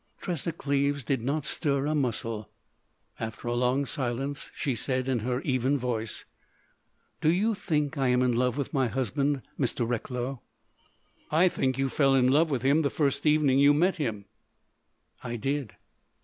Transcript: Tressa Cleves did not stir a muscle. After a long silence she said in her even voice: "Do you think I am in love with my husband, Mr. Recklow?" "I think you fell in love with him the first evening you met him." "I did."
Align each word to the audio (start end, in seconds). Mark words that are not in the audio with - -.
Tressa 0.19 0.51
Cleves 0.51 1.03
did 1.03 1.21
not 1.23 1.45
stir 1.45 1.85
a 1.85 1.93
muscle. 1.93 2.49
After 3.19 3.47
a 3.47 3.53
long 3.53 3.85
silence 3.85 4.49
she 4.55 4.73
said 4.73 5.07
in 5.07 5.19
her 5.19 5.41
even 5.41 5.77
voice: 5.77 6.25
"Do 7.21 7.29
you 7.31 7.53
think 7.53 7.99
I 7.99 8.07
am 8.07 8.23
in 8.23 8.33
love 8.33 8.57
with 8.57 8.73
my 8.73 8.87
husband, 8.87 9.43
Mr. 9.59 9.87
Recklow?" 9.87 10.41
"I 11.29 11.49
think 11.49 11.77
you 11.77 11.87
fell 11.87 12.15
in 12.15 12.29
love 12.31 12.49
with 12.49 12.63
him 12.63 12.81
the 12.81 12.89
first 12.89 13.27
evening 13.27 13.59
you 13.59 13.75
met 13.75 13.97
him." 13.97 14.25
"I 15.23 15.35
did." 15.35 15.75